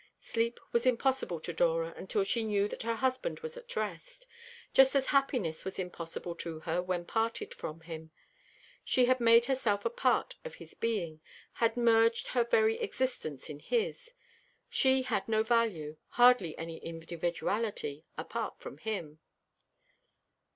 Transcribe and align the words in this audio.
Sleep 0.19 0.59
was 0.71 0.87
impossible 0.87 1.39
to 1.41 1.53
Dora 1.53 1.93
until 1.95 2.23
she 2.23 2.43
knew 2.43 2.67
that 2.67 2.81
her 2.81 2.95
husband 2.95 3.41
was 3.41 3.55
at 3.55 3.75
rest; 3.75 4.25
just 4.73 4.95
as 4.95 5.05
happiness 5.13 5.63
was 5.63 5.77
impossible 5.77 6.33
to 6.37 6.61
her 6.61 6.81
when 6.81 7.05
parted 7.05 7.53
from 7.53 7.81
him. 7.81 8.09
She 8.83 9.05
had 9.05 9.19
made 9.19 9.45
herself 9.45 9.85
a 9.85 9.91
part 9.91 10.37
of 10.43 10.55
his 10.55 10.73
being, 10.73 11.21
had 11.53 11.77
merged 11.77 12.29
her 12.29 12.43
very 12.43 12.77
existence 12.81 13.47
in 13.47 13.59
his; 13.59 14.09
she 14.71 15.03
had 15.03 15.27
no 15.27 15.43
value, 15.43 15.97
hardly 16.07 16.57
any 16.57 16.83
individuality, 16.83 18.03
apart 18.17 18.59
from 18.59 18.79
him. 18.79 19.19